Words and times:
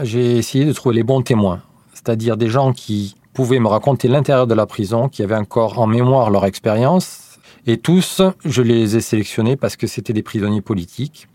J'ai 0.00 0.38
essayé 0.38 0.64
de 0.64 0.72
trouver 0.72 0.94
les 0.94 1.02
bons 1.02 1.20
témoins, 1.20 1.60
c'est-à-dire 1.92 2.38
des 2.38 2.48
gens 2.48 2.72
qui 2.72 3.14
pouvaient 3.34 3.58
me 3.58 3.68
raconter 3.68 4.08
l'intérieur 4.08 4.46
de 4.46 4.54
la 4.54 4.64
prison, 4.64 5.10
qui 5.10 5.22
avaient 5.22 5.36
encore 5.36 5.78
en 5.78 5.86
mémoire 5.86 6.30
leur 6.30 6.46
expérience. 6.46 7.38
Et 7.66 7.76
tous, 7.76 8.22
je 8.42 8.62
les 8.62 8.96
ai 8.96 9.02
sélectionnés 9.02 9.54
parce 9.54 9.76
que 9.76 9.86
c'était 9.86 10.14
des 10.14 10.22
prisonniers 10.22 10.62
politiques 10.62 11.28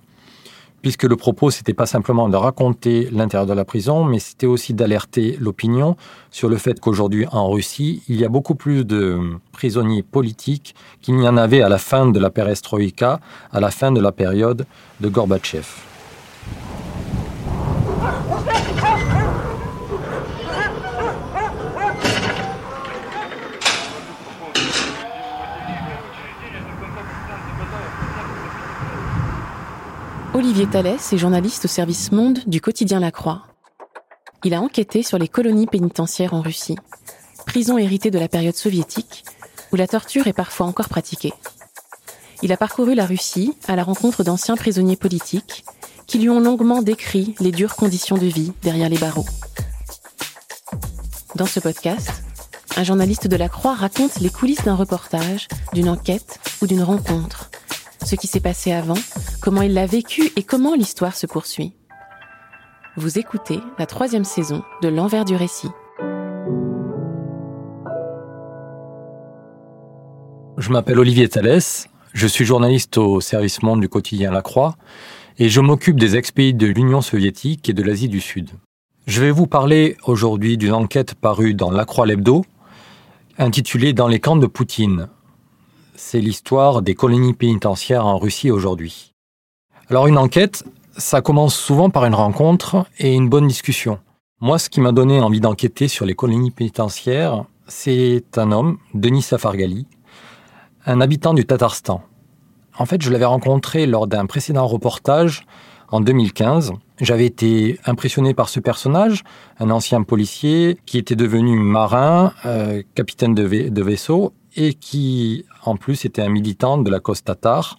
puisque 0.81 1.03
le 1.03 1.15
propos, 1.15 1.51
c'était 1.51 1.73
pas 1.73 1.85
simplement 1.85 2.29
de 2.29 2.35
raconter 2.35 3.09
l'intérieur 3.11 3.45
de 3.45 3.53
la 3.53 3.65
prison, 3.65 4.03
mais 4.03 4.19
c'était 4.19 4.45
aussi 4.45 4.73
d'alerter 4.73 5.35
l'opinion 5.39 5.95
sur 6.31 6.49
le 6.49 6.57
fait 6.57 6.79
qu'aujourd'hui, 6.79 7.25
en 7.31 7.49
Russie, 7.49 8.03
il 8.07 8.15
y 8.19 8.25
a 8.25 8.29
beaucoup 8.29 8.55
plus 8.55 8.85
de 8.85 9.19
prisonniers 9.51 10.03
politiques 10.03 10.75
qu'il 11.01 11.15
n'y 11.15 11.27
en 11.27 11.35
avait 11.35 11.61
à 11.61 11.69
la 11.69 11.77
fin 11.77 12.07
de 12.07 12.19
la 12.19 12.29
perestroïka, 12.29 13.19
à 13.51 13.59
la 13.59 13.71
fin 13.71 13.91
de 13.91 13.99
la 13.99 14.11
période 14.11 14.65
de 15.01 15.09
Gorbatchev. 15.09 15.86
Olivier 30.47 30.67
Thalès 30.69 31.11
est 31.11 31.17
journaliste 31.17 31.65
au 31.65 31.67
service 31.67 32.13
Monde 32.13 32.39
du 32.47 32.61
quotidien 32.61 33.01
La 33.01 33.11
Croix. 33.11 33.43
Il 34.45 34.53
a 34.53 34.61
enquêté 34.61 35.03
sur 35.03 35.17
les 35.17 35.27
colonies 35.27 35.67
pénitentiaires 35.67 36.33
en 36.33 36.41
Russie, 36.41 36.77
prison 37.45 37.77
héritée 37.77 38.11
de 38.11 38.17
la 38.17 38.29
période 38.29 38.55
soviétique, 38.55 39.25
où 39.73 39.75
la 39.75 39.87
torture 39.87 40.25
est 40.25 40.31
parfois 40.31 40.65
encore 40.65 40.87
pratiquée. 40.87 41.33
Il 42.43 42.53
a 42.53 42.57
parcouru 42.57 42.95
la 42.95 43.05
Russie 43.05 43.55
à 43.67 43.75
la 43.75 43.83
rencontre 43.83 44.23
d'anciens 44.23 44.55
prisonniers 44.55 44.95
politiques 44.95 45.65
qui 46.07 46.17
lui 46.17 46.29
ont 46.29 46.39
longuement 46.39 46.81
décrit 46.81 47.35
les 47.41 47.51
dures 47.51 47.75
conditions 47.75 48.17
de 48.17 48.27
vie 48.27 48.53
derrière 48.63 48.87
les 48.87 48.97
barreaux. 48.97 49.25
Dans 51.35 51.45
ce 51.45 51.59
podcast, 51.59 52.23
un 52.77 52.85
journaliste 52.85 53.27
de 53.27 53.35
la 53.35 53.49
Croix 53.49 53.75
raconte 53.75 54.21
les 54.21 54.29
coulisses 54.29 54.63
d'un 54.63 54.75
reportage, 54.75 55.49
d'une 55.73 55.89
enquête 55.89 56.39
ou 56.61 56.67
d'une 56.67 56.83
rencontre 56.83 57.49
ce 58.07 58.15
qui 58.15 58.27
s'est 58.27 58.39
passé 58.39 58.71
avant, 58.71 58.97
comment 59.47 59.61
il 59.61 59.75
l'a 59.75 59.85
vécu 59.85 60.29
et 60.35 60.43
comment 60.43 60.75
l'histoire 60.75 61.15
se 61.15 61.25
poursuit. 61.25 61.71
Vous 62.97 63.17
écoutez 63.17 63.61
la 63.79 63.85
troisième 63.85 64.25
saison 64.25 64.61
de 64.81 64.89
L'envers 64.89 65.23
du 65.23 65.37
récit. 65.37 65.69
Je 70.57 70.69
m'appelle 70.69 70.99
Olivier 70.99 71.29
Thalès, 71.29 71.87
je 72.11 72.27
suis 72.27 72.43
journaliste 72.43 72.97
au 72.97 73.21
service 73.21 73.63
Monde 73.63 73.79
du 73.79 73.87
quotidien 73.87 74.31
La 74.31 74.41
Croix 74.41 74.75
et 75.39 75.47
je 75.47 75.61
m'occupe 75.61 75.97
des 75.97 76.17
ex-pays 76.17 76.53
de 76.53 76.67
l'Union 76.67 76.99
soviétique 76.99 77.69
et 77.69 77.73
de 77.73 77.83
l'Asie 77.83 78.09
du 78.09 78.19
Sud. 78.19 78.49
Je 79.05 79.21
vais 79.21 79.31
vous 79.31 79.47
parler 79.47 79.95
aujourd'hui 80.03 80.57
d'une 80.57 80.73
enquête 80.73 81.15
parue 81.15 81.53
dans 81.53 81.71
La 81.71 81.85
Croix 81.85 82.05
l'Hebdo 82.05 82.43
intitulée 83.37 83.93
Dans 83.93 84.09
les 84.09 84.19
camps 84.19 84.35
de 84.35 84.47
Poutine, 84.47 85.07
c'est 85.95 86.19
l'histoire 86.19 86.81
des 86.81 86.95
colonies 86.95 87.33
pénitentiaires 87.33 88.05
en 88.05 88.17
Russie 88.17 88.51
aujourd'hui. 88.51 89.13
Alors 89.89 90.07
une 90.07 90.17
enquête, 90.17 90.65
ça 90.97 91.21
commence 91.21 91.55
souvent 91.55 91.89
par 91.89 92.03
une 92.05 92.13
rencontre 92.13 92.85
et 92.99 93.13
une 93.13 93.29
bonne 93.29 93.47
discussion. 93.47 93.99
Moi, 94.41 94.59
ce 94.59 94.69
qui 94.69 94.81
m'a 94.81 94.91
donné 94.91 95.21
envie 95.21 95.39
d'enquêter 95.39 95.87
sur 95.87 96.05
les 96.05 96.13
colonies 96.13 96.51
pénitentiaires, 96.51 97.45
c'est 97.67 98.25
un 98.35 98.51
homme, 98.51 98.79
Denis 98.93 99.21
Safargali, 99.21 99.87
un 100.85 100.99
habitant 100.99 101.33
du 101.33 101.45
Tatarstan. 101.45 102.01
En 102.77 102.85
fait, 102.85 103.01
je 103.01 103.09
l'avais 103.09 103.23
rencontré 103.23 103.85
lors 103.85 104.07
d'un 104.07 104.25
précédent 104.25 104.67
reportage 104.67 105.45
en 105.87 106.01
2015. 106.01 106.73
J'avais 106.99 107.25
été 107.25 107.79
impressionné 107.85 108.33
par 108.33 108.49
ce 108.49 108.59
personnage, 108.59 109.23
un 109.57 109.69
ancien 109.69 110.03
policier 110.03 110.77
qui 110.85 110.97
était 110.97 111.15
devenu 111.15 111.57
marin, 111.57 112.33
euh, 112.45 112.83
capitaine 112.93 113.33
de 113.33 113.81
vaisseau, 113.81 114.33
et 114.57 114.73
qui 114.73 115.45
en 115.63 115.77
plus 115.77 116.03
était 116.03 116.21
un 116.21 116.29
militant 116.29 116.77
de 116.77 116.89
la 116.91 116.99
cause 116.99 117.23
tatar, 117.23 117.77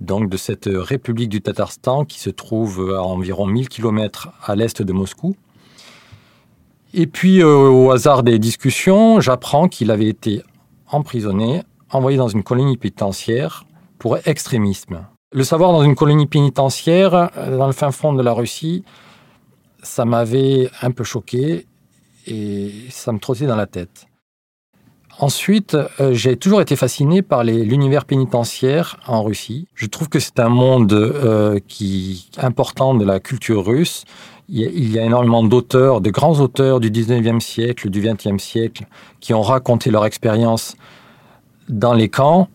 donc 0.00 0.28
de 0.28 0.36
cette 0.36 0.68
république 0.72 1.28
du 1.28 1.40
Tatarstan 1.40 2.04
qui 2.04 2.18
se 2.20 2.30
trouve 2.30 2.94
à 2.96 3.02
environ 3.02 3.46
1000 3.46 3.68
km 3.68 4.30
à 4.44 4.54
l'est 4.56 4.82
de 4.82 4.92
Moscou. 4.92 5.36
Et 6.96 7.08
puis, 7.08 7.42
euh, 7.42 7.68
au 7.68 7.90
hasard 7.90 8.22
des 8.22 8.38
discussions, 8.38 9.20
j'apprends 9.20 9.66
qu'il 9.66 9.90
avait 9.90 10.06
été 10.06 10.42
emprisonné, 10.88 11.64
envoyé 11.90 12.16
dans 12.16 12.28
une 12.28 12.44
colonie 12.44 12.76
pénitentiaire 12.76 13.66
pour 13.98 14.16
extrémisme. 14.26 15.04
Le 15.32 15.42
savoir 15.42 15.72
dans 15.72 15.82
une 15.82 15.96
colonie 15.96 16.26
pénitentiaire, 16.26 17.30
euh, 17.36 17.58
dans 17.58 17.66
le 17.66 17.72
fin 17.72 17.90
fond 17.90 18.12
de 18.12 18.22
la 18.22 18.32
Russie, 18.32 18.84
ça 19.82 20.04
m'avait 20.04 20.70
un 20.82 20.92
peu 20.92 21.02
choqué 21.02 21.66
et 22.28 22.70
ça 22.90 23.10
me 23.10 23.18
trottait 23.18 23.46
dans 23.46 23.56
la 23.56 23.66
tête. 23.66 24.06
Ensuite, 25.20 25.74
euh, 25.74 26.12
j'ai 26.12 26.36
toujours 26.36 26.60
été 26.60 26.74
fasciné 26.74 27.22
par 27.22 27.44
l'univers 27.44 28.04
pénitentiaire 28.04 28.98
en 29.06 29.22
Russie. 29.22 29.68
Je 29.74 29.86
trouve 29.86 30.08
que 30.08 30.18
c'est 30.18 30.40
un 30.40 30.48
monde 30.48 30.92
euh, 30.92 31.60
qui 31.68 32.28
important 32.36 32.94
de 32.94 33.04
la 33.04 33.20
culture 33.20 33.64
russe. 33.64 34.04
Il 34.48 34.92
y 34.92 34.98
a, 34.98 35.04
énormément 35.04 35.42
d'auteurs, 35.42 36.00
de 36.02 36.10
grands 36.10 36.38
auteurs 36.40 36.80
du 36.80 36.90
19e 36.90 37.40
siècle, 37.40 37.88
du 37.88 38.02
20e 38.02 38.38
siècle, 38.38 38.84
qui 39.20 39.32
ont 39.32 39.40
raconté 39.40 39.90
leur 39.90 40.04
expérience 40.04 40.76
dans 41.68 41.94
les 41.94 42.10
camps. 42.10 42.48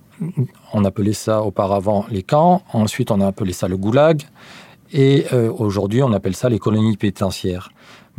On 0.74 0.86
appelait 0.86 1.14
ça 1.14 1.42
auparavant 1.42 2.06
les 2.12 2.22
camps. 2.22 2.62
Ensuite, 2.74 3.10
on 3.10 3.22
a 3.22 3.28
appelé 3.28 3.54
ça 3.54 3.68
le 3.68 3.78
goulag. 3.78 4.22
Et 4.92 5.26
euh, 5.34 5.52
aujourd'hui, 5.52 6.04
on 6.04 6.14
appelle 6.14 6.36
ça 6.36 6.50
les 6.50 6.60
colonies 6.60 6.98
pénitentiaires. 6.98 7.72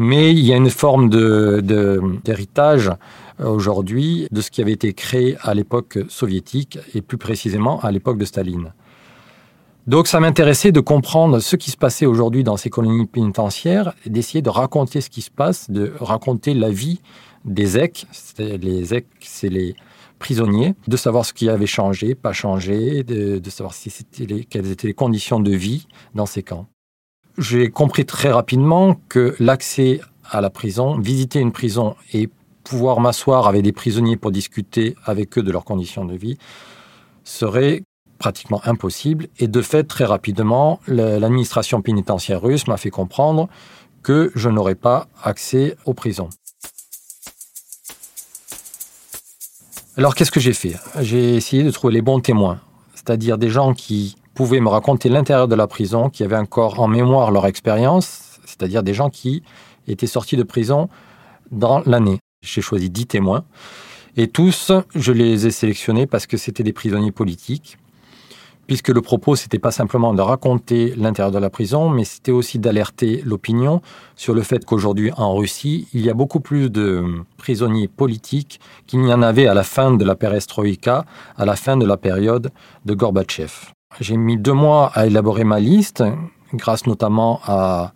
Mais 0.03 0.33
il 0.33 0.41
y 0.41 0.55
a 0.55 0.57
une 0.57 0.71
forme 0.71 1.11
d'héritage 1.11 2.91
de, 3.39 3.45
aujourd'hui 3.45 4.27
de 4.31 4.41
ce 4.41 4.51
qui 4.51 4.63
avait 4.63 4.73
été 4.73 4.95
créé 4.95 5.37
à 5.43 5.53
l'époque 5.53 5.99
soviétique 6.09 6.79
et 6.95 7.03
plus 7.03 7.19
précisément 7.19 7.81
à 7.81 7.91
l'époque 7.91 8.17
de 8.17 8.25
Staline. 8.25 8.73
Donc 9.87 10.07
ça 10.07 10.19
m'intéressait 10.19 10.73
de 10.73 10.81
comprendre 10.81 11.39
ce 11.41 11.55
qui 11.55 11.71
se 11.71 11.77
passait 11.77 12.07
aujourd'hui 12.07 12.45
dans 12.45 12.57
ces 12.57 12.71
colonies 12.71 13.05
pénitentiaires, 13.05 13.93
d'essayer 14.07 14.41
de 14.41 14.49
raconter 14.49 15.03
ce 15.03 15.11
qui 15.11 15.21
se 15.21 15.31
passe, 15.31 15.71
de 15.71 15.93
raconter 16.01 16.55
la 16.55 16.71
vie 16.71 17.03
des 17.45 17.77
EC. 17.77 18.07
Les 18.39 18.95
EC, 18.95 19.07
c'est 19.21 19.51
les 19.51 19.77
prisonniers, 20.19 20.77
de 20.89 20.97
savoir 20.97 21.27
ce 21.27 21.35
qui 21.35 21.51
avait 21.51 21.67
changé, 21.67 22.15
pas 22.15 22.33
changé, 22.33 23.03
de, 23.03 23.51
savoir 23.51 23.75
si 23.75 23.91
c'était 23.91 24.45
quelles 24.45 24.71
étaient 24.71 24.87
les 24.87 24.95
conditions 24.95 25.41
de 25.41 25.53
vie 25.53 25.87
dans 26.15 26.25
ces 26.25 26.43
camps. 26.43 26.69
J'ai 27.41 27.71
compris 27.71 28.05
très 28.05 28.31
rapidement 28.31 29.01
que 29.09 29.35
l'accès 29.41 30.03
à 30.31 30.43
la 30.43 30.51
prison, 30.51 30.99
visiter 30.99 31.39
une 31.39 31.53
prison 31.53 31.97
et 32.13 32.29
pouvoir 32.65 33.01
m'asseoir 33.01 33.49
avec 33.49 33.63
des 33.63 33.73
prisonniers 33.73 34.19
pour 34.19 34.31
discuter 34.31 34.95
avec 35.07 35.39
eux 35.39 35.43
de 35.43 35.51
leurs 35.51 35.65
conditions 35.65 36.05
de 36.05 36.15
vie 36.15 36.37
serait 37.25 37.83
pratiquement 38.19 38.61
impossible. 38.67 39.29
Et 39.39 39.49
de 39.49 39.63
fait, 39.63 39.85
très 39.85 40.05
rapidement, 40.05 40.81
l'administration 40.87 41.81
pénitentiaire 41.81 42.43
russe 42.43 42.67
m'a 42.67 42.77
fait 42.77 42.91
comprendre 42.91 43.49
que 44.03 44.31
je 44.35 44.51
n'aurais 44.51 44.75
pas 44.75 45.09
accès 45.25 45.79
aux 45.87 45.95
prisons. 45.95 46.29
Alors 49.97 50.15
qu'est-ce 50.15 50.31
que 50.31 50.41
j'ai 50.41 50.53
fait? 50.53 50.77
J'ai 51.01 51.37
essayé 51.37 51.65
de 51.65 51.71
trouver 51.71 51.95
les 51.95 52.03
bons 52.03 52.21
témoins, 52.21 52.61
c'est-à-dire 52.95 53.39
des 53.39 53.49
gens 53.49 53.73
qui 53.73 54.17
pouvaient 54.35 54.61
me 54.61 54.69
raconter 54.69 55.09
l'intérieur 55.09 55.49
de 55.49 55.55
la 55.55 55.67
prison, 55.67 56.11
qui 56.11 56.25
avaient 56.25 56.37
encore 56.37 56.81
en 56.81 56.89
mémoire 56.89 57.31
leur 57.31 57.47
expérience, 57.47 58.39
c'est-à-dire 58.45 58.83
des 58.83 58.95
gens 58.95 59.11
qui 59.11 59.43
étaient 59.89 60.07
sortis 60.07 60.37
de 60.37 60.43
prison 60.43 60.89
dans 61.51 61.83
l'année. 61.87 62.19
J'ai 62.43 62.63
choisi 62.63 62.91
dix 62.91 63.07
témoins. 63.07 63.45
Et 64.17 64.29
tous, 64.29 64.73
je 64.95 65.13
les 65.13 65.47
ai 65.47 65.51
sélectionnés 65.51 66.07
parce 66.07 66.27
que 66.27 66.37
c'était 66.37 66.63
des 66.63 66.73
prisonniers 66.73 67.13
politiques, 67.13 67.79
puisque 68.67 68.89
le 68.89 69.03
propos, 69.03 69.35
c'était 69.37 69.59
pas 69.59 69.71
simplement 69.71 70.15
de 70.15 70.23
raconter 70.23 70.95
l'intérieur 70.97 71.33
de 71.33 71.39
la 71.39 71.51
prison, 71.51 71.89
mais 71.89 72.05
c'était 72.05 72.33
aussi 72.33 72.59
d'alerter 72.59 73.23
l'opinion 73.25 73.83
sur 74.17 74.35
le 74.35 74.43
fait 74.43 74.65
qu'aujourd'hui, 74.65 75.11
en 75.17 75.35
Russie, 75.35 75.89
il 75.93 76.05
y 76.05 76.11
a 76.11 76.15
beaucoup 76.15 76.41
plus 76.41 76.71
de 76.71 77.05
prisonniers 77.37 77.89
politiques 77.89 78.61
qu'il 78.87 79.01
n'y 79.01 79.13
en 79.13 79.23
avait 79.23 79.47
à 79.47 79.55
la 79.55 79.65
fin 79.65 79.93
de 79.93 80.05
la 80.05 80.15
perestroïka, 80.15 81.05
à 81.37 81.45
la 81.45 81.57
fin 81.57 81.77
de 81.77 81.87
la 81.87 81.97
période 81.97 82.51
de 82.85 82.95
Gorbatchev. 82.95 83.73
J'ai 83.99 84.17
mis 84.17 84.37
deux 84.37 84.53
mois 84.53 84.91
à 84.95 85.07
élaborer 85.07 85.45
ma 85.45 85.59
liste, 85.59 86.05
grâce 86.55 86.87
notamment 86.87 87.41
à 87.45 87.93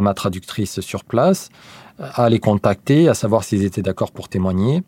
ma 0.00 0.14
traductrice 0.14 0.80
sur 0.80 1.04
place, 1.04 1.50
à 1.98 2.28
les 2.28 2.40
contacter, 2.40 3.08
à 3.08 3.14
savoir 3.14 3.44
s'ils 3.44 3.64
étaient 3.64 3.82
d'accord 3.82 4.12
pour 4.12 4.28
témoigner 4.28 4.82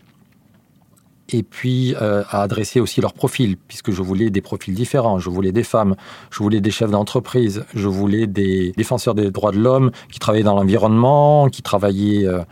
et 1.33 1.43
puis 1.43 1.95
euh, 2.01 2.23
à 2.31 2.43
adresser 2.43 2.81
aussi 2.81 3.01
leur 3.01 3.13
profil, 3.13 3.57
puisque 3.57 3.91
je 3.91 4.03
voulais 4.03 4.31
des 4.31 4.41
profils 4.41 4.75
différents. 4.75 5.19
Je 5.19 5.31
voulais 5.31 5.53
des 5.53 5.65
femmes, 5.65 5.97
je 6.31 6.39
voulais 6.39 6.61
des 6.61 6.71
chefs 6.71 6.91
d'entreprise, 6.91 7.65
je 7.75 7.89
voulais 7.89 8.27
des 8.27 8.73
défenseurs 8.77 9.15
des 9.15 9.31
droits 9.31 9.53
de 9.53 9.59
l'homme 9.59 9.91
qui 10.11 10.19
travaillaient 10.19 10.45
dans 10.45 10.57
l'environnement, 10.57 11.49
qui 11.49 11.63
travaillaient 11.63 12.27
euh, 12.27 12.43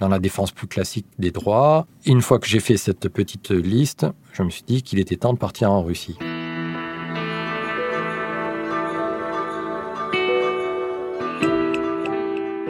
dans 0.00 0.08
la 0.08 0.18
défense 0.18 0.50
plus 0.50 0.66
classique 0.66 1.06
des 1.18 1.30
droits. 1.30 1.86
une 2.04 2.20
fois 2.20 2.38
que 2.38 2.46
j'ai 2.46 2.60
fait 2.60 2.76
cette 2.76 3.08
petite 3.08 3.50
liste, 3.50 4.06
je 4.32 4.42
me 4.42 4.50
suis 4.50 4.64
dit 4.66 4.82
qu'il 4.82 4.98
était 4.98 5.16
temps 5.16 5.32
de 5.32 5.38
partir 5.38 5.70
en 5.70 5.82
Russie. 5.82 6.16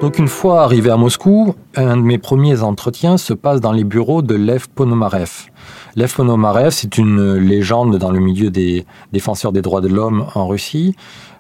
Donc 0.05 0.19
une 0.19 0.29
fois 0.29 0.65
arrivé 0.65 0.91
à 0.91 0.99
Moscou, 0.99 1.55
un 1.77 1.97
de 1.97 2.03
mes 2.03 2.19
premiers 2.19 2.61
entretiens 2.61 3.17
se 3.17 3.33
passe 3.33 3.63
dans 3.63 3.73
les 3.73 3.85
bureaux 3.85 4.21
de 4.21 4.35
Lev 4.35 4.67
Ponomarev. 4.69 5.47
Lev 5.97 6.15
Ponomarev, 6.15 6.73
c'est 6.73 6.99
une 6.99 7.37
légende 7.37 7.97
dans 7.97 8.11
le 8.11 8.21
milieu 8.21 8.51
des 8.51 8.85
défenseurs 9.15 9.51
des 9.51 9.63
droits 9.63 9.81
de 9.81 9.89
l'homme 9.89 10.27
en 10.35 10.47
Russie. 10.47 10.95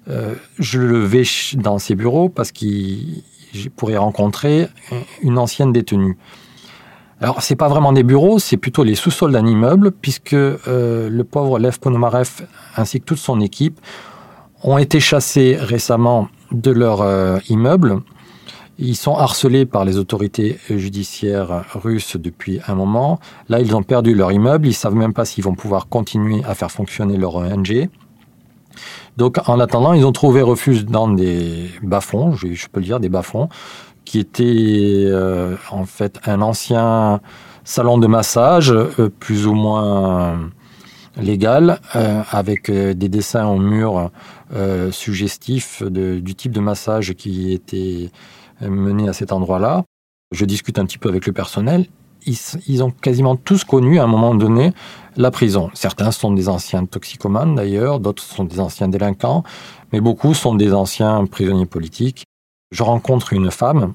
Euh, 0.09 0.35
je 0.59 0.81
le 0.81 1.01
vais 1.01 1.25
dans 1.57 1.79
ses 1.79 1.95
bureaux 1.95 2.31
parce 2.31 2.53
qu'il 2.53 3.23
pourrait 3.77 3.99
rencontrer 3.99 4.69
une 5.21 5.37
ancienne 5.37 5.71
détenue. 5.71 6.17
Alors, 7.21 7.43
c'est 7.43 7.57
pas 7.57 7.69
vraiment 7.69 7.93
des 7.93 8.03
bureaux, 8.03 8.39
c'est 8.39 8.57
plutôt 8.57 8.83
les 8.83 8.95
sous-sols 8.95 9.33
d'un 9.33 9.47
immeuble, 9.47 9.93
puisque 9.93 10.33
euh, 10.33 11.11
le 11.11 11.25
pauvre 11.25 11.59
Lev 11.59 11.79
Ponomarev 11.81 12.47
ainsi 12.79 12.99
que 12.99 13.05
toute 13.05 13.19
son 13.19 13.43
équipe 13.43 13.79
ont 14.63 14.79
été 14.79 15.01
chassés 15.01 15.55
récemment 15.61 16.29
de 16.51 16.71
leur 16.71 17.03
euh, 17.03 17.37
immeuble 17.51 18.01
ils 18.79 18.97
sont 18.97 19.17
harcelés 19.17 19.67
par 19.67 19.85
les 19.85 19.99
autorités 19.99 20.59
judiciaires 20.69 21.65
russes 21.75 22.17
depuis 22.17 22.61
un 22.67 22.75
moment. 22.75 23.21
Là, 23.49 23.61
ils 23.61 23.77
ont 23.77 23.83
perdu 23.83 24.15
leur 24.15 24.33
immeuble. 24.33 24.67
Ils 24.67 24.71
ne 24.71 24.75
savent 24.75 24.97
même 24.97 25.13
pas 25.13 25.25
s'ils 25.25 25.45
vont 25.45 25.55
pouvoir 25.55 25.89
continuer 25.89 26.43
à 26.45 26.55
faire 26.55 26.71
fonctionner 26.71 27.17
leur 27.17 27.37
ONG. 27.37 27.89
Donc, 29.17 29.39
en 29.49 29.61
attendant, 29.61 29.93
ils 29.93 30.05
ont 30.05 30.13
trouvé 30.13 30.43
refuge 30.43 30.85
dans 30.85 31.09
des 31.09 31.71
bas-fonds, 31.83 32.33
je, 32.33 32.67
peux 32.69 32.81
le 32.81 32.87
dire, 32.87 33.01
des 33.01 33.09
bas-fonds, 33.09 33.49
qui 34.05 34.19
étaient 34.19 35.05
euh, 35.07 35.57
en 35.71 35.87
fait 35.87 36.21
un 36.27 36.43
ancien 36.43 37.21
salon 37.63 37.99
de 37.99 38.07
massage, 38.07 38.73
euh, 38.73 39.09
plus 39.21 39.47
ou 39.47 39.55
moins 39.55 40.51
légal, 41.17 41.81
euh, 41.95 42.23
avec 42.31 42.71
des 42.71 43.09
dessins 43.09 43.47
au 43.47 43.59
mur 43.59 44.11
suggestifs 44.93 45.83
du 45.83 46.35
type 46.37 46.53
de 46.53 46.61
massage 46.61 47.15
qui 47.15 47.53
était 47.53 48.11
mené 48.61 49.09
à 49.09 49.13
cet 49.13 49.33
endroit-là. 49.33 49.85
Je 50.33 50.45
discute 50.45 50.79
un 50.79 50.85
petit 50.85 50.99
peu 50.99 51.09
avec 51.09 51.27
le 51.27 51.33
personnel. 51.33 51.87
Ils, 52.27 52.83
ont 52.83 52.91
quasiment 52.91 53.37
tous 53.37 53.65
connu 53.65 53.99
à 53.99 54.05
un 54.05 54.07
moment 54.07 54.35
donné 54.35 54.73
la 55.17 55.31
prison. 55.31 55.71
Certains 55.75 56.11
sont 56.11 56.33
des 56.33 56.49
anciens 56.49 56.87
toxicomanes 56.87 57.55
d'ailleurs, 57.55 58.01
d'autres 58.01 58.23
sont 58.23 58.45
des 58.45 58.61
anciens 58.61 58.89
délinquants, 58.89 59.43
mais 59.93 60.01
beaucoup 60.01 60.33
sont 60.33 60.55
des 60.55 60.73
anciens 60.73 61.27
prisonniers 61.27 61.67
politiques. 61.67 62.25
Je 62.71 62.83
rencontre 62.83 63.35
une 63.35 63.51
femme 63.51 63.93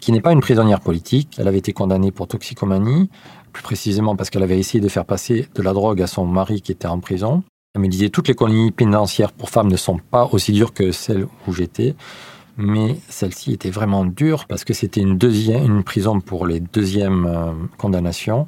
qui 0.00 0.10
n'est 0.10 0.22
pas 0.22 0.32
une 0.32 0.40
prisonnière 0.40 0.80
politique. 0.80 1.36
Elle 1.38 1.46
avait 1.46 1.58
été 1.58 1.74
condamnée 1.74 2.12
pour 2.12 2.28
toxicomanie, 2.28 3.10
plus 3.52 3.62
précisément 3.62 4.16
parce 4.16 4.30
qu'elle 4.30 4.42
avait 4.42 4.58
essayé 4.58 4.80
de 4.80 4.88
faire 4.88 5.04
passer 5.04 5.46
de 5.54 5.62
la 5.62 5.74
drogue 5.74 6.00
à 6.00 6.06
son 6.06 6.24
mari 6.26 6.62
qui 6.62 6.72
était 6.72 6.88
en 6.88 6.98
prison. 6.98 7.42
Elle 7.74 7.82
me 7.82 7.88
disait 7.88 8.08
toutes 8.08 8.28
les 8.28 8.34
colonies 8.34 8.70
pénitentiaires 8.70 9.32
pour 9.32 9.50
femmes 9.50 9.70
ne 9.70 9.76
sont 9.76 9.98
pas 9.98 10.28
aussi 10.32 10.52
dures 10.52 10.72
que 10.72 10.92
celles 10.92 11.26
où 11.46 11.52
j'étais 11.52 11.94
mais 12.56 12.96
celle-ci 13.08 13.52
était 13.52 13.70
vraiment 13.70 14.04
dure 14.04 14.46
parce 14.46 14.64
que 14.64 14.74
c'était 14.74 15.00
une, 15.00 15.18
deuxième, 15.18 15.64
une 15.64 15.84
prison 15.84 16.20
pour 16.20 16.46
les 16.46 16.60
deuxièmes 16.60 17.26
euh, 17.26 17.52
condamnations 17.78 18.46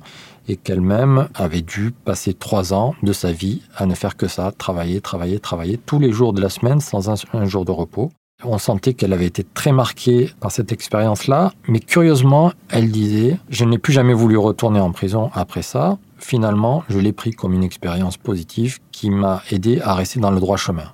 et 0.48 0.56
qu'elle-même 0.56 1.28
avait 1.34 1.62
dû 1.62 1.92
passer 2.04 2.34
trois 2.34 2.72
ans 2.72 2.94
de 3.02 3.12
sa 3.12 3.32
vie 3.32 3.62
à 3.76 3.86
ne 3.86 3.94
faire 3.94 4.16
que 4.16 4.28
ça, 4.28 4.52
travailler, 4.56 5.00
travailler, 5.00 5.40
travailler 5.40 5.78
tous 5.78 5.98
les 5.98 6.12
jours 6.12 6.32
de 6.32 6.40
la 6.40 6.48
semaine 6.48 6.80
sans 6.80 7.10
un, 7.10 7.44
jour 7.46 7.64
de 7.64 7.72
repos. 7.72 8.12
On 8.44 8.58
sentait 8.58 8.94
qu'elle 8.94 9.12
avait 9.12 9.26
été 9.26 9.44
très 9.44 9.72
marquée 9.72 10.30
par 10.40 10.52
cette 10.52 10.70
expérience-là, 10.70 11.52
mais 11.68 11.80
curieusement, 11.80 12.52
elle 12.68 12.90
disait, 12.90 13.38
je 13.48 13.64
n'ai 13.64 13.78
plus 13.78 13.94
jamais 13.94 14.12
voulu 14.12 14.36
retourner 14.36 14.78
en 14.78 14.92
prison 14.92 15.30
après 15.32 15.62
ça. 15.62 15.98
Finalement, 16.18 16.84
je 16.88 16.98
l'ai 16.98 17.12
pris 17.12 17.30
comme 17.30 17.54
une 17.54 17.64
expérience 17.64 18.18
positive 18.18 18.78
qui 18.92 19.10
m'a 19.10 19.42
aidé 19.50 19.80
à 19.80 19.94
rester 19.94 20.20
dans 20.20 20.30
le 20.30 20.40
droit 20.40 20.58
chemin. 20.58 20.92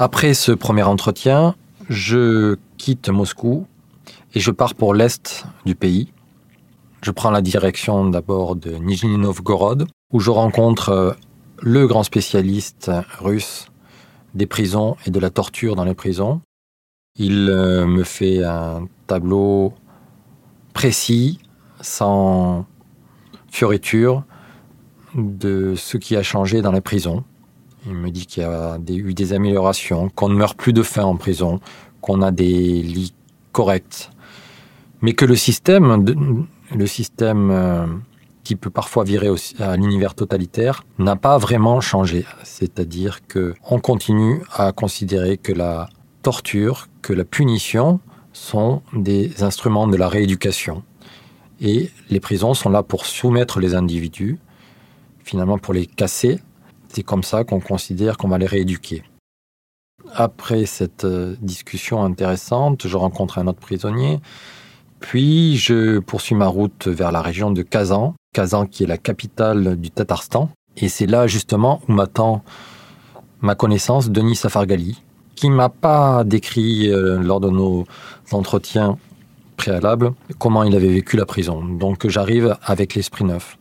Après 0.00 0.32
ce 0.32 0.52
premier 0.52 0.84
entretien, 0.84 1.56
je 1.88 2.56
quitte 2.76 3.08
Moscou 3.08 3.66
et 4.32 4.38
je 4.38 4.52
pars 4.52 4.76
pour 4.76 4.94
l'est 4.94 5.44
du 5.66 5.74
pays. 5.74 6.12
Je 7.02 7.10
prends 7.10 7.32
la 7.32 7.42
direction 7.42 8.08
d'abord 8.08 8.54
de 8.54 8.70
Nijni 8.76 9.18
Novgorod, 9.18 9.88
où 10.12 10.20
je 10.20 10.30
rencontre 10.30 10.90
euh, 10.90 11.12
le 11.60 11.88
grand 11.88 12.04
spécialiste 12.04 12.92
russe 13.18 13.72
des 14.34 14.46
prisons 14.46 14.96
et 15.04 15.10
de 15.10 15.18
la 15.18 15.30
torture 15.30 15.74
dans 15.74 15.84
les 15.84 15.94
prisons. 15.94 16.42
Il 17.16 17.48
euh, 17.50 17.84
me 17.84 18.04
fait 18.04 18.44
un 18.44 18.86
tableau 19.08 19.74
précis, 20.74 21.40
sans 21.80 22.66
fioriture, 23.50 24.22
de 25.16 25.74
ce 25.74 25.96
qui 25.96 26.14
a 26.14 26.22
changé 26.22 26.62
dans 26.62 26.70
les 26.70 26.80
prisons. 26.80 27.24
Il 27.88 27.94
me 27.94 28.10
dit 28.10 28.26
qu'il 28.26 28.42
y 28.42 28.46
a 28.46 28.78
eu 28.86 29.14
des 29.14 29.32
améliorations, 29.32 30.10
qu'on 30.10 30.28
ne 30.28 30.34
meurt 30.34 30.58
plus 30.58 30.74
de 30.74 30.82
faim 30.82 31.04
en 31.04 31.16
prison, 31.16 31.58
qu'on 32.02 32.20
a 32.20 32.30
des 32.30 32.82
lits 32.82 33.14
corrects, 33.52 34.10
mais 35.00 35.14
que 35.14 35.24
le 35.24 35.36
système, 35.36 35.90
euh, 37.50 37.86
qui 38.44 38.56
peut 38.56 38.68
parfois 38.68 39.04
virer 39.04 39.30
à 39.58 39.76
l'univers 39.78 40.14
totalitaire, 40.14 40.84
n'a 40.98 41.16
pas 41.16 41.38
vraiment 41.38 41.80
changé. 41.80 42.26
C'est-à-dire 42.44 43.20
qu'on 43.26 43.80
continue 43.80 44.42
à 44.52 44.72
considérer 44.72 45.38
que 45.38 45.52
la 45.52 45.88
torture, 46.20 46.88
que 47.00 47.14
la 47.14 47.24
punition 47.24 48.00
sont 48.34 48.82
des 48.92 49.42
instruments 49.42 49.86
de 49.86 49.96
la 49.96 50.08
rééducation. 50.08 50.82
Et 51.62 51.90
les 52.10 52.20
prisons 52.20 52.52
sont 52.52 52.68
là 52.68 52.82
pour 52.82 53.06
soumettre 53.06 53.60
les 53.60 53.74
individus, 53.74 54.38
finalement 55.24 55.56
pour 55.56 55.72
les 55.72 55.86
casser 55.86 56.40
c'est 56.88 57.02
comme 57.02 57.22
ça 57.22 57.44
qu'on 57.44 57.60
considère 57.60 58.16
qu'on 58.16 58.28
va 58.28 58.38
les 58.38 58.46
rééduquer. 58.46 59.02
Après 60.14 60.66
cette 60.66 61.04
euh, 61.04 61.36
discussion 61.40 62.04
intéressante, 62.04 62.86
je 62.86 62.96
rencontre 62.96 63.38
un 63.38 63.46
autre 63.46 63.60
prisonnier, 63.60 64.20
puis 65.00 65.56
je 65.56 65.98
poursuis 65.98 66.34
ma 66.34 66.46
route 66.46 66.88
vers 66.88 67.12
la 67.12 67.20
région 67.20 67.50
de 67.50 67.62
Kazan, 67.62 68.14
Kazan 68.34 68.66
qui 68.66 68.84
est 68.84 68.86
la 68.86 68.98
capitale 68.98 69.76
du 69.76 69.90
Tatarstan, 69.90 70.50
et 70.76 70.88
c'est 70.88 71.06
là 71.06 71.26
justement 71.26 71.80
où 71.88 71.92
m'attend 71.92 72.42
ma 73.40 73.54
connaissance 73.54 74.10
Denis 74.10 74.36
Safargali, 74.36 75.02
qui 75.34 75.50
m'a 75.50 75.68
pas 75.68 76.24
décrit 76.24 76.90
euh, 76.90 77.18
lors 77.22 77.40
de 77.40 77.50
nos 77.50 77.84
entretiens 78.32 78.98
préalables 79.56 80.12
comment 80.38 80.62
il 80.62 80.74
avait 80.74 80.88
vécu 80.88 81.16
la 81.16 81.26
prison. 81.26 81.64
Donc 81.64 82.08
j'arrive 82.08 82.56
avec 82.62 82.94
l'esprit 82.94 83.24
neuf. 83.24 83.58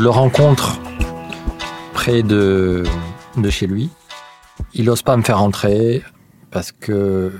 Je 0.00 0.04
le 0.04 0.08
rencontre 0.08 0.80
près 1.92 2.22
de, 2.22 2.84
chez 3.50 3.66
lui. 3.66 3.90
Il 4.72 4.86
n'ose 4.86 5.02
pas 5.02 5.14
me 5.14 5.22
faire 5.22 5.42
entrer 5.42 6.02
parce 6.50 6.72
que 6.72 7.32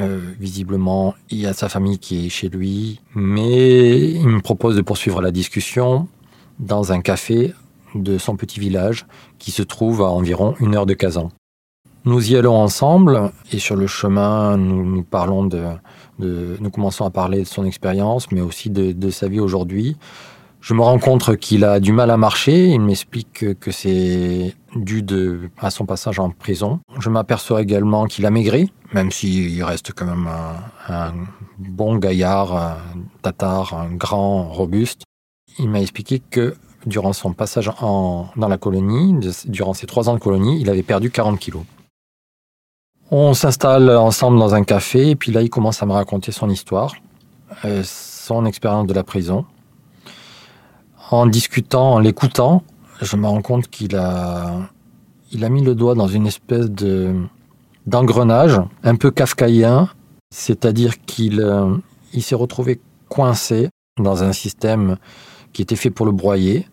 euh, 0.00 0.18
visiblement 0.40 1.14
il 1.30 1.38
y 1.38 1.46
a 1.46 1.52
sa 1.52 1.68
famille 1.68 2.00
qui 2.00 2.26
est 2.26 2.28
chez 2.28 2.48
lui. 2.48 3.00
Mais 3.14 4.10
il 4.10 4.26
me 4.26 4.40
propose 4.40 4.74
de 4.74 4.80
poursuivre 4.80 5.22
la 5.22 5.30
discussion 5.30 6.08
dans 6.58 6.90
un 6.90 7.02
café 7.02 7.54
de 7.94 8.18
son 8.18 8.34
petit 8.34 8.58
village 8.58 9.06
qui 9.38 9.52
se 9.52 9.62
trouve 9.62 10.02
à 10.02 10.10
environ 10.10 10.56
une 10.58 10.74
heure 10.74 10.86
de 10.86 10.94
Kazan. 10.94 11.30
Nous 12.04 12.32
y 12.32 12.36
allons 12.36 12.56
ensemble 12.56 13.30
et 13.52 13.60
sur 13.60 13.76
le 13.76 13.86
chemin, 13.86 14.56
nous, 14.56 15.04
parlons 15.04 15.46
de, 15.46 15.62
nous 16.18 16.70
commençons 16.70 17.04
à 17.04 17.10
parler 17.10 17.42
de 17.42 17.46
son 17.46 17.64
expérience, 17.64 18.32
mais 18.32 18.40
aussi 18.40 18.70
de 18.70 19.10
sa 19.10 19.28
vie 19.28 19.38
aujourd'hui. 19.38 19.96
Je 20.60 20.74
me 20.74 20.82
rends 20.82 20.98
compte 20.98 21.36
qu'il 21.36 21.64
a 21.64 21.80
du 21.80 21.92
mal 21.92 22.10
à 22.10 22.16
marcher. 22.16 22.66
Il 22.66 22.80
m'explique 22.80 23.58
que 23.58 23.70
c'est 23.70 24.54
dû 24.74 25.04
à 25.58 25.70
son 25.70 25.86
passage 25.86 26.18
en 26.18 26.30
prison. 26.30 26.80
Je 26.98 27.10
m'aperçois 27.10 27.62
également 27.62 28.06
qu'il 28.06 28.26
a 28.26 28.30
maigri, 28.30 28.72
même 28.92 29.10
s'il 29.10 29.62
reste 29.62 29.92
quand 29.94 30.06
même 30.06 30.28
un, 30.88 31.14
bon 31.58 31.96
gaillard, 31.96 32.54
un 32.54 32.76
tatar, 33.22 33.74
un 33.74 33.94
grand, 33.94 34.48
robuste. 34.48 35.02
Il 35.58 35.70
m'a 35.70 35.80
expliqué 35.80 36.20
que 36.30 36.56
durant 36.86 37.12
son 37.12 37.32
passage 37.32 37.70
dans 37.80 38.48
la 38.48 38.58
colonie, 38.58 39.14
durant 39.46 39.74
ses 39.74 39.86
trois 39.86 40.08
ans 40.08 40.14
de 40.14 40.20
colonie, 40.20 40.60
il 40.60 40.70
avait 40.70 40.82
perdu 40.82 41.10
40 41.10 41.38
kilos. 41.38 41.62
On 43.10 43.32
s'installe 43.32 43.88
ensemble 43.90 44.38
dans 44.38 44.54
un 44.54 44.64
café 44.64 45.10
et 45.10 45.16
puis 45.16 45.32
là, 45.32 45.40
il 45.40 45.48
commence 45.48 45.82
à 45.82 45.86
me 45.86 45.92
raconter 45.92 46.30
son 46.30 46.50
histoire, 46.50 46.94
euh, 47.64 47.82
son 47.82 48.44
expérience 48.44 48.86
de 48.86 48.92
la 48.92 49.02
prison. 49.02 49.46
En 51.10 51.26
discutant, 51.26 51.94
en 51.94 51.98
l'écoutant, 51.98 52.62
je 53.00 53.16
me 53.16 53.26
rends 53.26 53.42
compte 53.42 53.68
qu'il 53.68 53.96
a, 53.96 54.68
il 55.32 55.44
a 55.44 55.48
mis 55.48 55.62
le 55.62 55.74
doigt 55.74 55.94
dans 55.94 56.08
une 56.08 56.26
espèce 56.26 56.70
de 56.70 57.14
d'engrenage 57.86 58.60
un 58.82 58.96
peu 58.96 59.10
kafkaïen, 59.10 59.88
c'est-à-dire 60.30 61.02
qu'il 61.06 61.40
euh, 61.40 61.74
il 62.12 62.22
s'est 62.22 62.34
retrouvé 62.34 62.80
coincé 63.08 63.70
dans 63.98 64.22
un 64.22 64.32
système 64.32 64.98
qui 65.54 65.62
était 65.62 65.76
fait 65.76 65.90
pour 65.90 66.04
le 66.04 66.12
broyer, 66.12 66.66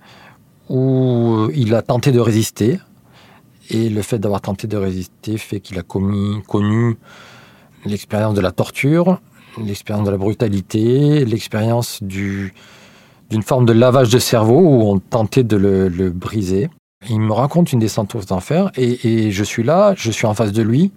où 0.69 1.49
il 1.53 1.73
a 1.73 1.81
tenté 1.81 2.11
de 2.11 2.19
résister, 2.19 2.79
et 3.69 3.89
le 3.89 4.01
fait 4.01 4.19
d'avoir 4.19 4.41
tenté 4.41 4.67
de 4.67 4.75
résister 4.75 5.37
fait 5.37 5.61
qu'il 5.61 5.79
a 5.79 5.83
connu 5.83 6.97
l'expérience 7.85 8.33
de 8.33 8.41
la 8.41 8.51
torture, 8.51 9.21
l'expérience 9.57 10.05
de 10.05 10.11
la 10.11 10.17
brutalité, 10.17 11.23
l'expérience 11.23 12.03
du, 12.03 12.53
d'une 13.29 13.43
forme 13.43 13.65
de 13.65 13.73
lavage 13.73 14.09
de 14.09 14.19
cerveau 14.19 14.59
où 14.59 14.81
on 14.83 14.99
tentait 14.99 15.43
de 15.43 15.57
le, 15.57 16.09
briser. 16.09 16.69
Il 17.09 17.19
me 17.19 17.33
raconte 17.33 17.71
une 17.71 17.79
descente 17.79 18.15
aux 18.15 18.31
enfers 18.31 18.71
et, 18.75 19.27
et, 19.27 19.31
je 19.31 19.43
suis 19.43 19.63
là, 19.63 19.93
je 19.95 20.11
suis 20.11 20.25
en 20.25 20.33
face 20.33 20.51
de 20.51 20.61
lui. 20.61 20.91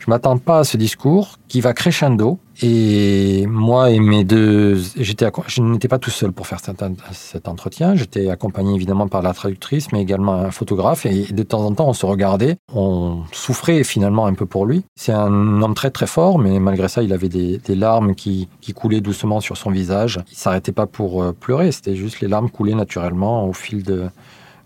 Je 0.00 0.10
m'attends 0.10 0.36
pas 0.36 0.60
à 0.60 0.64
ce 0.64 0.76
discours 0.76 1.38
qui 1.46 1.60
va 1.60 1.74
crescendo. 1.74 2.40
Et 2.60 3.46
moi 3.46 3.90
et 3.90 4.00
mes 4.00 4.24
deux, 4.24 4.76
j'étais, 4.96 5.30
je 5.46 5.62
n'étais 5.62 5.86
pas 5.86 6.00
tout 6.00 6.10
seul 6.10 6.32
pour 6.32 6.48
faire 6.48 6.58
cet, 6.58 6.82
cet 7.12 7.46
entretien. 7.46 7.94
J'étais 7.94 8.28
accompagné 8.28 8.74
évidemment 8.74 9.06
par 9.06 9.22
la 9.22 9.32
traductrice, 9.32 9.92
mais 9.92 10.02
également 10.02 10.34
un 10.34 10.50
photographe. 10.50 11.06
Et 11.06 11.32
de 11.32 11.42
temps 11.44 11.64
en 11.64 11.72
temps, 11.72 11.88
on 11.88 11.92
se 11.92 12.04
regardait. 12.04 12.56
On 12.74 13.22
souffrait 13.30 13.84
finalement 13.84 14.26
un 14.26 14.34
peu 14.34 14.46
pour 14.46 14.66
lui. 14.66 14.84
C'est 14.96 15.12
un 15.12 15.62
homme 15.62 15.74
très 15.74 15.90
très 15.90 16.08
fort, 16.08 16.38
mais 16.38 16.58
malgré 16.58 16.88
ça, 16.88 17.02
il 17.04 17.12
avait 17.12 17.28
des, 17.28 17.60
larmes 17.68 18.14
qui, 18.16 18.48
qui, 18.60 18.72
coulaient 18.72 19.00
doucement 19.00 19.40
sur 19.40 19.56
son 19.56 19.70
visage. 19.70 20.20
Il 20.32 20.36
s'arrêtait 20.36 20.72
pas 20.72 20.86
pour 20.86 21.22
euh, 21.22 21.32
pleurer. 21.32 21.70
C'était 21.70 21.94
juste 21.94 22.20
les 22.20 22.28
larmes 22.28 22.50
coulaient 22.50 22.74
naturellement 22.74 23.46
au 23.46 23.52
fil 23.52 23.84
de, 23.84 24.08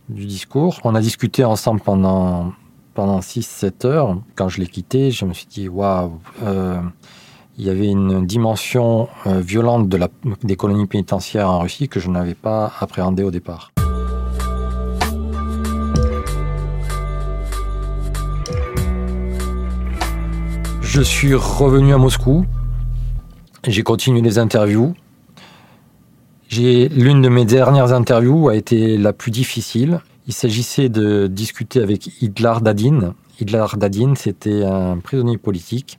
du 0.09 0.27
discours. 0.27 0.81
On 0.85 0.95
a 0.95 1.01
discuté 1.01 1.45
ensemble 1.45 1.81
pendant 1.81 2.53
pendant 2.97 3.21
6-7 3.21 3.87
heures. 3.87 4.19
Quand 4.35 4.49
je 4.49 4.59
l'ai 4.59 4.67
quitté, 4.67 5.11
je 5.11 5.27
me 5.27 5.35
suis 5.35 5.47
dit, 5.47 5.69
waouh, 5.69 6.19
euh, 6.43 6.81
il 7.59 7.65
y 7.65 7.71
avait 7.71 7.89
une 7.89 8.27
dimension 8.27 9.09
euh, 9.27 9.41
violente 9.41 9.89
des 10.43 10.57
colonies 10.57 10.87
pénitentiaires 10.87 11.51
en 11.51 11.61
Russie 11.61 11.89
que 11.89 12.01
je 12.01 12.09
n'avais 12.09 12.35
pas 12.35 12.73
appréhendé 12.81 13.23
au 13.23 13.31
départ. 13.31 13.71
Je 20.81 21.03
suis 21.03 21.35
revenu 21.35 21.93
à 21.93 21.99
Moscou. 21.99 22.47
J'ai 23.67 23.83
continué 23.83 24.23
les 24.23 24.39
interviews. 24.39 24.95
L'une 26.59 27.21
de 27.21 27.29
mes 27.29 27.45
dernières 27.45 27.93
interviews 27.93 28.49
a 28.49 28.57
été 28.57 28.97
la 28.97 29.13
plus 29.13 29.31
difficile. 29.31 30.01
Il 30.27 30.33
s'agissait 30.33 30.89
de 30.89 31.27
discuter 31.27 31.81
avec 31.81 32.23
Idlar 32.23 32.61
Dadin. 32.63 33.15
Idlar 33.41 33.77
Dadin, 33.77 34.15
c'était 34.17 34.65
un 34.65 34.99
prisonnier 34.99 35.37
politique 35.37 35.99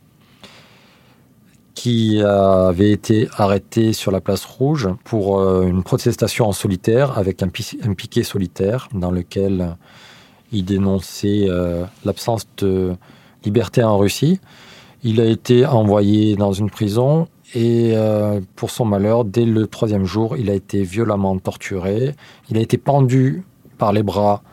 qui 1.75 2.21
avait 2.23 2.91
été 2.91 3.27
arrêté 3.37 3.93
sur 3.93 4.11
la 4.11 4.19
place 4.19 4.45
rouge 4.45 4.89
pour 5.03 5.39
euh, 5.39 5.67
une 5.67 5.83
protestation 5.83 6.47
en 6.47 6.51
solitaire 6.51 7.19
avec 7.19 7.43
un, 7.43 7.49
piquet 7.49 8.23
solitaire 8.23 8.89
dans 8.95 9.11
lequel 9.11 9.75
il 10.51 10.65
dénonçait 10.65 11.45
euh, 11.47 11.83
l'absence 12.03 12.47
de 12.57 12.95
liberté 13.45 13.83
en 13.83 13.99
Russie. 13.99 14.39
Il 15.03 15.21
a 15.21 15.25
été 15.25 15.67
envoyé 15.67 16.35
dans 16.35 16.51
une 16.51 16.71
prison 16.71 17.27
et 17.53 17.93
euh, 17.95 18.41
pour 18.55 18.71
son 18.71 18.85
malheur, 18.85 19.23
dès 19.23 19.45
le 19.45 19.67
troisième 19.67 20.05
jour, 20.05 20.35
il 20.37 20.49
a 20.49 20.53
été 20.53 20.83
violemment 20.83 21.37
torturé. 21.39 22.15
Il 22.49 22.57
a 22.57 22.61
été 22.61 22.77
pendu 22.77 23.43
par 23.77 23.93
les 23.93 24.03
bras 24.03 24.43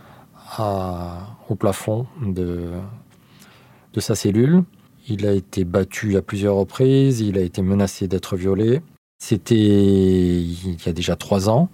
au 1.48 1.56
plafond 1.56 2.06
de, 2.24 2.70
de 3.92 4.00
sa 4.00 4.14
cellule. 4.14 4.62
Il 5.08 5.26
a 5.26 5.32
été 5.32 5.64
battu 5.64 6.16
à 6.16 6.22
plusieurs 6.22 6.54
reprises, 6.54 7.20
il 7.20 7.36
a 7.36 7.42
été 7.42 7.60
menacé 7.60 8.08
d'être 8.08 8.36
violé. 8.36 8.80
C'était 9.18 9.56
il 9.56 10.76
y 10.84 10.88
a 10.88 10.92
déjà 10.92 11.16
trois 11.16 11.48
ans. 11.48 11.68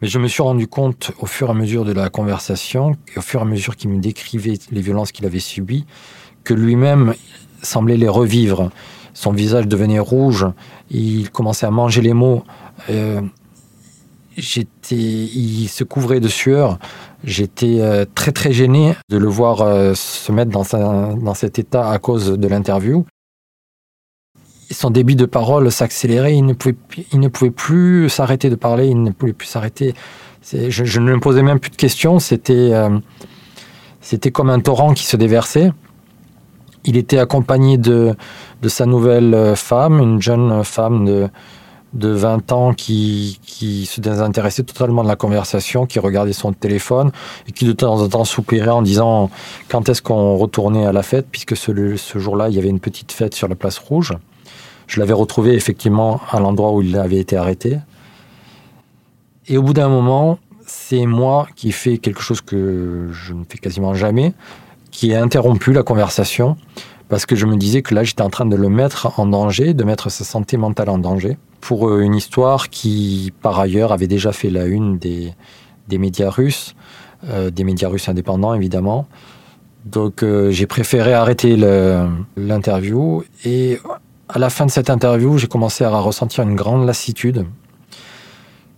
Mais 0.00 0.08
je 0.08 0.18
me 0.18 0.28
suis 0.28 0.42
rendu 0.42 0.66
compte 0.66 1.12
au 1.18 1.26
fur 1.26 1.48
et 1.48 1.50
à 1.50 1.54
mesure 1.54 1.84
de 1.84 1.92
la 1.92 2.08
conversation, 2.08 2.96
et 3.14 3.18
au 3.18 3.22
fur 3.22 3.40
et 3.40 3.42
à 3.42 3.46
mesure 3.46 3.76
qu'il 3.76 3.90
me 3.90 4.00
décrivait 4.00 4.58
les 4.70 4.80
violences 4.80 5.12
qu'il 5.12 5.26
avait 5.26 5.40
subies, 5.40 5.84
que 6.42 6.54
lui-même 6.54 7.14
semblait 7.62 7.98
les 7.98 8.08
revivre. 8.08 8.70
Son 9.20 9.32
visage 9.32 9.68
devenait 9.68 9.98
rouge, 9.98 10.46
il 10.90 11.28
commençait 11.30 11.66
à 11.66 11.70
manger 11.70 12.00
les 12.00 12.14
mots. 12.14 12.42
Euh, 12.88 13.20
j'étais, 14.38 14.96
il 14.96 15.68
se 15.68 15.84
couvrait 15.84 16.20
de 16.20 16.28
sueur. 16.28 16.78
J'étais 17.22 17.80
euh, 17.80 18.06
très 18.14 18.32
très 18.32 18.50
gêné 18.50 18.94
de 19.10 19.18
le 19.18 19.28
voir 19.28 19.60
euh, 19.60 19.92
se 19.94 20.32
mettre 20.32 20.50
dans, 20.50 21.34
cet 21.34 21.58
état 21.58 21.90
à 21.90 21.98
cause 21.98 22.30
de 22.30 22.48
l'interview. 22.48 23.04
Son 24.70 24.88
débit 24.88 25.16
de 25.16 25.26
parole 25.26 25.70
s'accélérait, 25.70 26.34
il 26.34 26.46
ne 26.46 26.54
pouvait, 26.54 27.50
plus 27.50 28.08
s'arrêter 28.08 28.48
de 28.48 28.54
parler, 28.54 28.86
il 28.86 29.02
ne 29.02 29.10
pouvait 29.10 29.34
plus 29.34 29.48
s'arrêter. 29.48 29.92
Je, 30.50 30.70
je, 30.70 30.98
ne 30.98 31.12
me 31.12 31.20
posais 31.20 31.42
même 31.42 31.60
plus 31.60 31.70
de 31.70 31.76
questions, 31.76 32.20
c'était, 32.20 32.72
c'était 34.00 34.30
comme 34.30 34.48
un 34.48 34.60
torrent 34.60 34.94
qui 34.94 35.04
se 35.04 35.18
déversait. 35.18 35.72
Il 36.84 36.96
était 36.96 37.18
accompagné 37.18 37.78
de, 37.78 38.14
de 38.62 38.68
sa 38.68 38.86
nouvelle 38.86 39.54
femme, 39.56 39.98
une 40.00 40.22
jeune 40.22 40.64
femme 40.64 41.04
de, 41.04 41.28
de 41.92 42.08
20 42.08 42.52
ans 42.52 42.72
qui, 42.72 43.40
qui 43.42 43.86
se 43.86 44.00
désintéressait 44.00 44.62
totalement 44.62 45.02
de 45.02 45.08
la 45.08 45.16
conversation, 45.16 45.86
qui 45.86 45.98
regardait 45.98 46.32
son 46.32 46.52
téléphone 46.52 47.10
et 47.48 47.52
qui 47.52 47.64
de 47.64 47.72
temps 47.72 48.00
en 48.00 48.08
temps 48.08 48.24
soupirait 48.24 48.70
en 48.70 48.82
disant 48.82 49.30
quand 49.68 49.88
est-ce 49.88 50.02
qu'on 50.02 50.36
retournait 50.36 50.86
à 50.86 50.92
la 50.92 51.02
fête, 51.02 51.26
puisque 51.30 51.56
ce, 51.56 51.96
ce 51.96 52.18
jour-là, 52.18 52.48
il 52.48 52.54
y 52.54 52.58
avait 52.58 52.68
une 52.68 52.80
petite 52.80 53.12
fête 53.12 53.34
sur 53.34 53.48
la 53.48 53.56
place 53.56 53.78
rouge. 53.78 54.14
Je 54.86 55.00
l'avais 55.00 55.12
retrouvé 55.12 55.54
effectivement 55.54 56.20
à 56.30 56.40
l'endroit 56.40 56.72
où 56.72 56.82
il 56.82 56.96
avait 56.96 57.18
été 57.18 57.36
arrêté. 57.36 57.78
Et 59.46 59.56
au 59.58 59.62
bout 59.62 59.72
d'un 59.72 59.88
moment, 59.88 60.38
c'est 60.66 61.06
moi 61.06 61.48
qui 61.56 61.72
fais 61.72 61.98
quelque 61.98 62.20
chose 62.20 62.40
que 62.40 63.08
je 63.10 63.34
ne 63.34 63.44
fais 63.48 63.58
quasiment 63.58 63.94
jamais, 63.94 64.32
qui 64.90 65.12
ai 65.12 65.16
interrompu 65.16 65.72
la 65.72 65.82
conversation 65.82 66.56
parce 67.10 67.26
que 67.26 67.34
je 67.34 67.44
me 67.44 67.56
disais 67.56 67.82
que 67.82 67.92
là, 67.92 68.04
j'étais 68.04 68.22
en 68.22 68.30
train 68.30 68.46
de 68.46 68.56
le 68.56 68.68
mettre 68.68 69.18
en 69.18 69.26
danger, 69.26 69.74
de 69.74 69.84
mettre 69.84 70.10
sa 70.10 70.24
santé 70.24 70.56
mentale 70.56 70.88
en 70.88 70.98
danger 70.98 71.36
pour 71.60 71.88
euh, 71.88 72.00
une 72.00 72.14
histoire 72.14 72.70
qui, 72.70 73.32
par 73.42 73.58
ailleurs, 73.58 73.92
avait 73.92 74.06
déjà 74.06 74.32
fait 74.32 74.48
la 74.48 74.64
une 74.64 74.96
des, 74.96 75.34
des 75.88 75.98
médias 75.98 76.30
russes, 76.30 76.76
euh, 77.28 77.50
des 77.50 77.64
médias 77.64 77.88
russes 77.88 78.08
indépendants, 78.08 78.54
évidemment. 78.54 79.06
Donc, 79.84 80.22
euh, 80.22 80.52
j'ai 80.52 80.66
préféré 80.66 81.12
arrêter 81.12 81.56
l'interview. 82.36 83.24
Et 83.44 83.80
à 84.28 84.38
la 84.38 84.48
fin 84.48 84.64
de 84.64 84.70
cette 84.70 84.88
interview, 84.88 85.36
j'ai 85.36 85.48
commencé 85.48 85.82
à 85.82 85.98
ressentir 85.98 86.44
une 86.44 86.54
grande 86.54 86.86
lassitude 86.86 87.44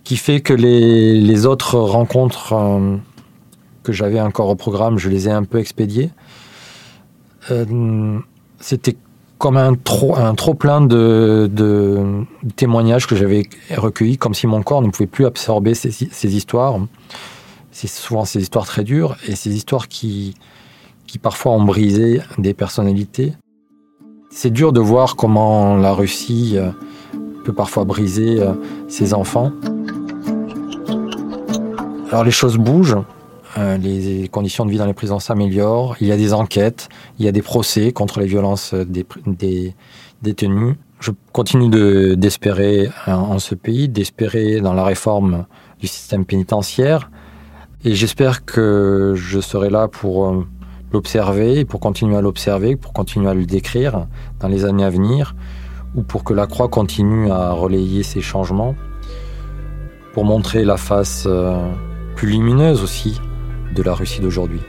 qui 0.03 0.17
fait 0.17 0.41
que 0.41 0.53
les, 0.53 1.21
les 1.21 1.45
autres 1.45 1.77
rencontres 1.77 2.55
que 3.83 3.91
j'avais 3.91 4.19
encore 4.21 4.49
au 4.49 4.55
programme, 4.55 4.97
je 4.97 5.09
les 5.09 5.27
ai 5.27 5.31
un 5.31 5.43
peu 5.43 5.59
expédiées. 5.59 6.09
C'était 8.59 8.95
comme 9.37 9.57
un 9.57 9.75
trop, 9.75 10.15
un 10.15 10.35
trop 10.35 10.53
plein 10.53 10.79
de, 10.79 11.49
de 11.51 12.23
témoignages 12.55 13.07
que 13.07 13.15
j'avais 13.15 13.43
recueillis, 13.75 14.17
comme 14.17 14.33
si 14.33 14.47
mon 14.47 14.63
corps 14.63 14.81
ne 14.81 14.89
pouvait 14.89 15.07
plus 15.07 15.25
absorber 15.25 15.73
ces, 15.73 15.91
ces 15.91 16.35
histoires. 16.35 16.79
C'est 17.71 17.87
souvent 17.87 18.23
ces 18.23 18.41
histoires 18.41 18.65
très 18.65 18.83
dures 18.85 19.17
et 19.27 19.35
ces 19.35 19.53
histoires 19.53 19.89
qui, 19.89 20.35
qui 21.07 21.19
parfois 21.19 21.51
ont 21.51 21.63
brisé 21.63 22.21
des 22.37 22.53
personnalités. 22.53 23.33
C'est 24.29 24.51
dur 24.51 24.71
de 24.71 24.79
voir 24.79 25.15
comment 25.15 25.75
la 25.75 25.93
Russie 25.93 26.53
euh, 26.55 26.71
peut 27.43 27.53
parfois 27.53 27.83
briser 27.83 28.41
euh, 28.41 28.53
ses 28.87 29.13
enfants. 29.13 29.51
Alors 32.09 32.23
les 32.23 32.31
choses 32.31 32.57
bougent. 32.57 32.97
Euh, 33.57 33.77
les 33.77 34.27
conditions 34.29 34.65
de 34.65 34.71
vie 34.71 34.77
dans 34.77 34.85
les 34.85 34.93
prisons 34.93 35.19
s'améliorent, 35.19 35.95
il 36.01 36.07
y 36.07 36.11
a 36.11 36.17
des 36.17 36.33
enquêtes, 36.33 36.89
il 37.19 37.25
y 37.25 37.27
a 37.27 37.31
des 37.31 37.43
procès 37.43 37.91
contre 37.91 38.19
les 38.19 38.25
violences 38.25 38.73
des, 38.73 39.75
détenus. 40.21 40.75
Je 40.99 41.11
continue 41.33 42.15
d'espérer 42.15 42.89
en 43.05 43.37
ce 43.37 43.53
pays, 43.55 43.89
d'espérer 43.89 44.61
dans 44.61 44.73
la 44.73 44.83
réforme 44.83 45.45
du 45.79 45.87
système 45.87 46.25
pénitentiaire, 46.25 47.11
et 47.83 47.93
j'espère 47.93 48.45
que 48.45 49.13
je 49.15 49.39
serai 49.39 49.69
là 49.69 49.87
pour 49.87 50.25
euh, 50.25 50.47
l'observer, 50.91 51.65
pour 51.65 51.79
continuer 51.81 52.15
à 52.15 52.21
l'observer, 52.21 52.75
pour 52.75 52.93
continuer 52.93 53.29
à 53.29 53.33
le 53.33 53.45
décrire 53.45 54.07
dans 54.39 54.47
les 54.47 54.65
années 54.65 54.85
à 54.85 54.89
venir, 54.89 55.35
ou 55.93 56.01
pour 56.01 56.23
que 56.23 56.33
la 56.33 56.47
Croix 56.47 56.69
continue 56.69 57.29
à 57.29 57.51
relayer 57.51 58.01
ces 58.01 58.21
changements, 58.21 58.73
pour 60.13 60.23
montrer 60.23 60.63
la 60.63 60.77
face 60.77 61.25
euh, 61.27 61.69
plus 62.15 62.29
lumineuse 62.29 62.81
aussi 62.81 63.19
de 63.73 63.83
la 63.83 63.93
Russie 63.93 64.21
d'aujourd'hui. 64.21 64.61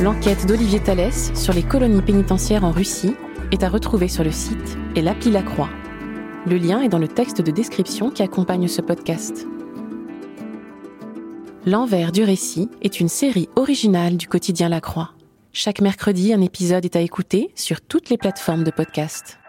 L'enquête 0.00 0.46
d'Olivier 0.46 0.80
Thalès 0.80 1.30
sur 1.34 1.52
les 1.52 1.62
colonies 1.62 2.00
pénitentiaires 2.00 2.64
en 2.64 2.70
Russie 2.70 3.14
est 3.52 3.62
à 3.62 3.68
retrouver 3.68 4.08
sur 4.08 4.24
le 4.24 4.30
site 4.30 4.78
et 4.96 5.02
l'appli 5.02 5.30
La 5.30 5.42
Croix. 5.42 5.68
Le 6.46 6.56
lien 6.56 6.80
est 6.80 6.88
dans 6.88 6.98
le 6.98 7.08
texte 7.08 7.42
de 7.42 7.50
description 7.50 8.10
qui 8.10 8.22
accompagne 8.22 8.66
ce 8.66 8.80
podcast. 8.80 9.46
L'envers 11.66 12.10
du 12.10 12.24
récit 12.24 12.70
est 12.80 13.00
une 13.00 13.10
série 13.10 13.50
originale 13.54 14.16
du 14.16 14.26
quotidien 14.26 14.70
La 14.70 14.80
Croix. 14.80 15.10
Chaque 15.52 15.82
mercredi, 15.82 16.32
un 16.32 16.40
épisode 16.40 16.86
est 16.86 16.96
à 16.96 17.00
écouter 17.00 17.50
sur 17.54 17.82
toutes 17.82 18.08
les 18.08 18.16
plateformes 18.16 18.64
de 18.64 18.70
podcast. 18.70 19.39